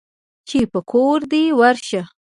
[0.47, 2.01] چې په کور دى ورشه.